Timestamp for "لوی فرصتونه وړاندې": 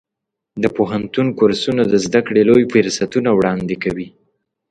2.49-3.75